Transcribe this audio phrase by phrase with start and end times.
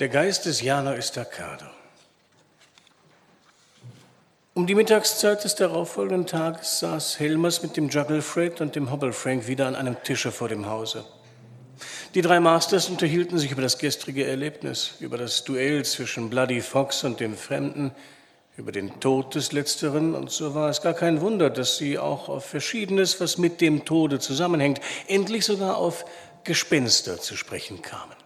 [0.00, 1.66] Der Geist des Jano Estacado.
[4.54, 9.12] Um die Mittagszeit des darauffolgenden Tages saß Helmers mit dem Juggle Fred und dem Hobble
[9.12, 11.04] Frank wieder an einem Tische vor dem Hause.
[12.14, 17.04] Die drei Masters unterhielten sich über das gestrige Erlebnis, über das Duell zwischen Bloody Fox
[17.04, 17.92] und dem Fremden,
[18.56, 22.30] über den Tod des Letzteren, und so war es gar kein Wunder, dass sie auch
[22.30, 26.06] auf Verschiedenes, was mit dem Tode zusammenhängt, endlich sogar auf
[26.44, 28.19] Gespenster zu sprechen kamen.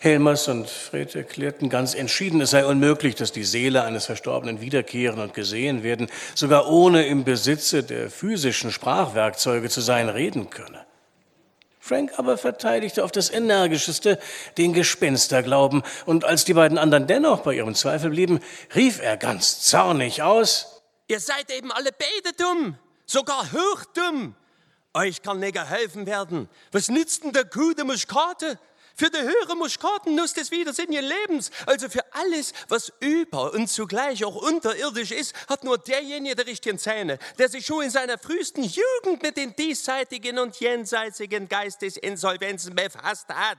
[0.00, 5.20] Helmers und Fred erklärten ganz entschieden, es sei unmöglich, dass die Seele eines Verstorbenen wiederkehren
[5.20, 10.86] und gesehen werden, sogar ohne im Besitze der physischen Sprachwerkzeuge zu sein, reden könne.
[11.78, 14.18] Frank aber verteidigte auf das Energischeste
[14.58, 18.40] den Gespensterglauben, und als die beiden anderen dennoch bei ihrem Zweifel blieben,
[18.74, 24.36] rief er ganz zornig aus, Ihr seid eben alle beide dumm, sogar hochdumm.
[24.94, 26.48] Euch kann nicht geholfen werden.
[26.70, 28.60] Was nützt denn der der Muskate?
[28.96, 34.36] Für die höhere Muskatennuss des widersinnigen Lebens, also für alles, was über und zugleich auch
[34.36, 39.22] unterirdisch ist, hat nur derjenige die richtigen Zähne, der sich schon in seiner frühesten Jugend
[39.22, 43.58] mit den diesseitigen und jenseitigen Geistesinsolvenzen befasst hat.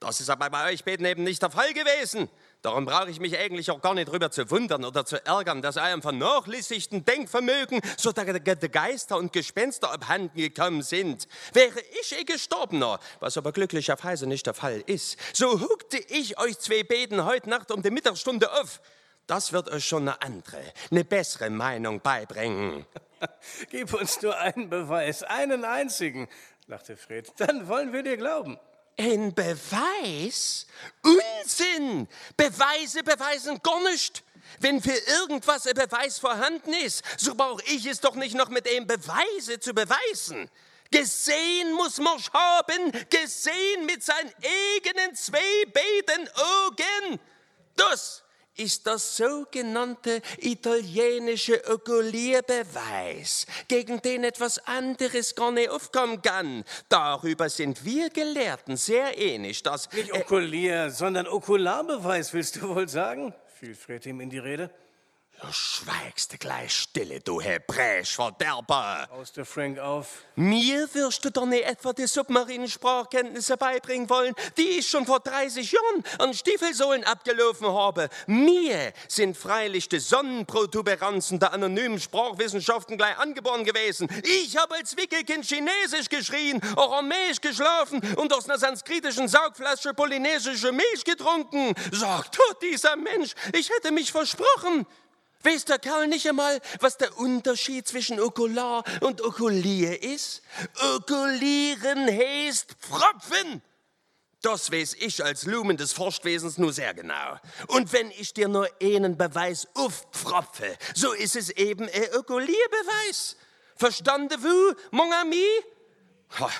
[0.00, 2.28] Das ist aber bei euch beiden eben nicht der Fall gewesen.
[2.66, 5.76] Darum brauche ich mich eigentlich auch gar nicht drüber zu wundern oder zu ärgern, dass
[5.76, 11.28] eurem vernachlässigten Denkvermögen so der Geister und Gespenster abhanden gekommen sind.
[11.52, 16.58] Wäre ich ein Gestorbener, was aber glücklicherweise nicht der Fall ist, so huckte ich euch
[16.58, 18.80] zwei Beten heute Nacht um die Mittagsstunde auf.
[19.28, 22.84] Das wird euch schon eine andere, eine bessere Meinung beibringen.
[23.70, 26.26] Gib uns nur einen Beweis, einen einzigen,
[26.66, 28.58] lachte Fred, dann wollen wir dir glauben.
[28.98, 30.66] Ein Beweis?
[31.02, 32.08] Unsinn!
[32.36, 34.22] Beweise beweisen gar nicht.
[34.60, 38.68] Wenn für irgendwas ein Beweis vorhanden ist, so brauche ich es doch nicht noch mit
[38.68, 40.50] einem Beweise zu beweisen.
[40.90, 44.32] Gesehen muss man haben, gesehen mit seinen
[44.76, 47.20] eigenen zwei beiden Augen.
[47.74, 48.22] Das
[48.56, 56.64] ist das sogenannte italienische Okulierbeweis, gegen den etwas anderes gar nicht aufkommen kann.
[56.88, 59.90] Darüber sind wir Gelehrten sehr ähnlich, dass...
[59.92, 63.34] Nicht Okulier, sondern Okularbeweis, willst du wohl sagen?
[63.58, 64.70] fiel Fred ihm in die Rede.
[65.42, 69.06] Du schweigst gleich stille, du hebräisch Verderber.
[69.10, 70.24] Auste Frank auf.
[70.34, 75.20] Mir wirst du doch nicht etwa die submarinen Sprachkenntnisse beibringen wollen, die ich schon vor
[75.20, 78.08] 30 Jahren an Stiefelsohlen abgelaufen habe.
[78.26, 84.08] Mir sind freilich die Sonnenprotuberanzen der anonymen Sprachwissenschaften gleich angeboren gewesen.
[84.24, 91.04] Ich habe als Wickelkind Chinesisch geschrien, Aramäisch geschlafen und aus einer sanskritischen Saugflasche polynesische Milch
[91.04, 91.74] getrunken.
[91.92, 94.86] Sagt dieser Mensch, ich hätte mich versprochen.
[95.46, 100.42] Weiß der Kerl nicht einmal, was der Unterschied zwischen Okular und Okulier ist?
[100.96, 103.62] Okulieren heißt Pfropfen.
[104.42, 107.38] Das weiß ich als Lumen des Forstwesens nur sehr genau.
[107.68, 113.36] Und wenn ich dir nur einen Beweis aufpfropfe, so ist es eben ein Okulierbeweis.
[113.76, 115.46] Verstande vous, mon ami?
[116.40, 116.50] Ha.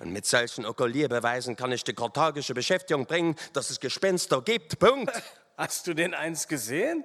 [0.00, 4.80] Und mit solchen Okulierbeweisen kann ich die karthagische Beschäftigung bringen, dass es Gespenster gibt.
[4.80, 5.12] Punkt.
[5.56, 7.04] Hast du denn eins gesehen?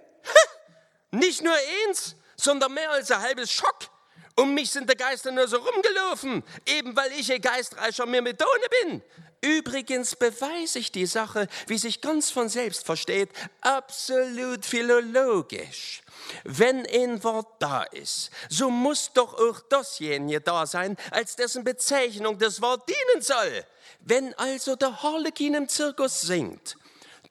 [1.11, 1.55] Nicht nur
[1.87, 3.89] eins, sondern mehr als ein halbes Schock.
[4.35, 9.01] Um mich sind die Geister nur so rumgelaufen, eben weil ich ein geistreicher Myrmidone bin.
[9.41, 13.29] Übrigens beweise ich die Sache, wie sich ganz von selbst versteht,
[13.61, 16.01] absolut philologisch.
[16.43, 22.39] Wenn ein Wort da ist, so muss doch auch dasjenige da sein, als dessen Bezeichnung
[22.39, 23.65] das Wort dienen soll.
[24.01, 26.75] Wenn also der Harlekin im Zirkus singt,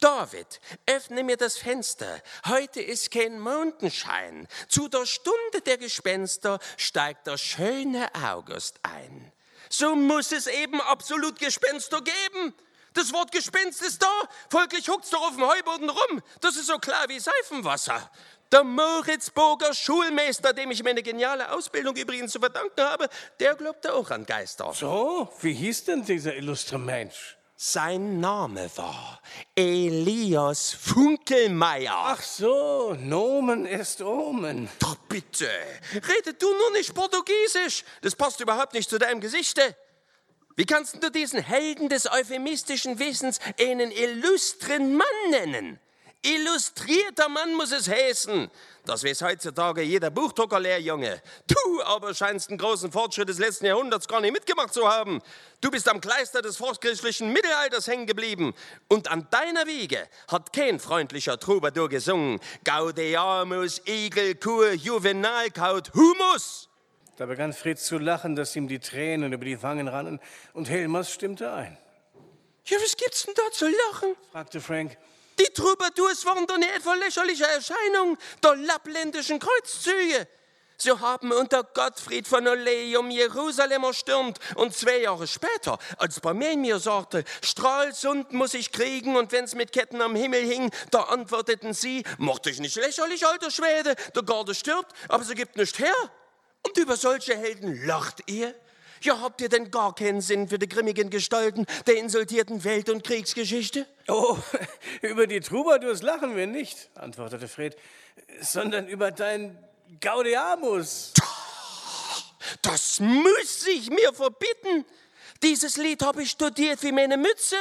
[0.00, 2.20] David, öffne mir das Fenster.
[2.46, 4.46] Heute ist kein Mondenschein.
[4.68, 9.32] Zu der Stunde der Gespenster steigt der schöne August ein.
[9.68, 12.54] So muss es eben absolut Gespenster geben.
[12.94, 14.12] Das Wort Gespenst ist da,
[14.48, 16.22] folglich huckt's doch auf dem Heuboden rum.
[16.40, 18.10] Das ist so klar wie Seifenwasser.
[18.52, 23.08] Der Moritzburger Schulmeister, dem ich meine geniale Ausbildung übrigens zu verdanken habe,
[23.40, 24.72] der glaubte auch an Geister.
[24.72, 27.35] So, wie hieß denn dieser illustre Mensch?
[27.58, 29.22] Sein Name war
[29.54, 31.94] Elias Funkelmeier.
[31.94, 34.68] Ach so, Nomen ist Omen.
[34.78, 35.48] Doch bitte,
[35.94, 37.82] redet du nur nicht Portugiesisch.
[38.02, 39.74] Das passt überhaupt nicht zu deinem Gesichte.
[40.54, 45.80] Wie kannst du diesen Helden des euphemistischen Wissens einen illustren Mann nennen?
[46.26, 48.50] Illustrierter Mann muss es heißen.
[48.84, 51.22] Das weiß heutzutage jeder Buchdruckerlehrjunge.
[51.46, 55.22] Du aber scheinst den großen Fortschritt des letzten Jahrhunderts gar nicht mitgemacht zu haben.
[55.60, 58.54] Du bist am Kleister des fortchristlichen Mittelalters hängen geblieben.
[58.88, 62.40] Und an deiner Wiege hat kein freundlicher Troubadour gesungen.
[62.64, 66.68] Gaudeamus, Igelkur, Juvenalkaut, Humus.
[67.16, 70.20] Da begann Fritz zu lachen, dass ihm die Tränen über die Wangen rannen,
[70.52, 71.78] und Helmers stimmte ein.
[72.66, 74.16] Ja, was gibt's denn da zu lachen?
[74.32, 74.96] fragte Frank.
[75.38, 80.26] Die Troubadours waren doch eine etwa lächerliche Erscheinung der lappländischen Kreuzzüge.
[80.78, 86.78] Sie haben unter Gottfried von Oleum Jerusalem erstürmt und zwei Jahre später, als Barmen mir
[86.78, 92.04] sagte, Stralsund muss ich kriegen und wenn's mit Ketten am Himmel hing, da antworteten sie,
[92.18, 95.94] mochte ich nicht lächerlich, alter Schwede, der Garde stirbt, aber sie gibt nicht her.
[96.66, 98.54] Und über solche Helden lacht ihr?
[99.02, 103.04] Ja, habt ihr denn gar keinen Sinn für die grimmigen Gestalten der insultierten Welt- und
[103.04, 103.86] Kriegsgeschichte?
[104.08, 104.36] Oh,
[105.02, 107.76] über die Troubadours lachen wir nicht, antwortete Fred,
[108.40, 109.58] sondern über dein
[110.00, 111.12] Gaudeamus.
[112.62, 114.84] Das muss ich mir verbitten.
[115.42, 117.56] Dieses Lied habe ich studiert wie meine Mütze.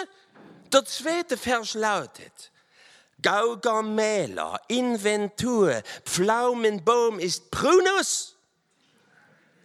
[0.72, 2.52] Der zweite Vers lautet:
[3.22, 8.35] Gaugamela, Inventur, Pflaumenbaum ist Prunus.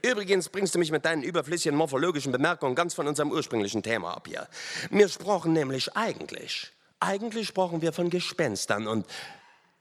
[0.02, 4.28] Übrigens bringst du mich mit deinen überflüssigen morphologischen Bemerkungen ganz von unserem ursprünglichen Thema ab
[4.28, 4.48] hier.
[4.90, 9.06] Wir sprachen nämlich eigentlich, eigentlich sprachen wir von Gespenstern und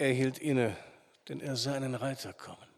[0.01, 0.77] Er hielt inne,
[1.27, 2.68] denn er sah einen Reiter kommen.